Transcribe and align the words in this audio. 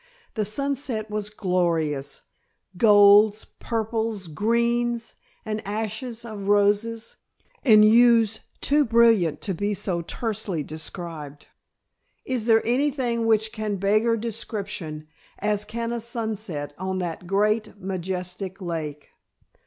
The 0.33 0.45
sunset 0.45 1.11
was 1.11 1.29
glorious; 1.29 2.23
golds, 2.75 3.45
purples, 3.59 4.25
greens 4.29 5.13
and 5.45 5.61
ashes 5.63 6.25
of 6.25 6.47
roses, 6.47 7.17
in 7.63 7.83
hues 7.83 8.39
too 8.61 8.83
brilliant 8.83 9.41
to 9.41 9.53
be 9.53 9.75
so 9.75 10.01
tersely 10.01 10.63
described. 10.63 11.49
Is 12.25 12.47
there 12.47 12.65
anything 12.65 13.27
which 13.27 13.51
can 13.51 13.75
beggar 13.75 14.17
description 14.17 15.07
as 15.37 15.65
can 15.65 15.93
a 15.93 15.99
sunset 16.01 16.73
on 16.79 16.97
that 16.97 17.27
great, 17.27 17.79
majestic 17.79 18.59
lake! 18.59 19.09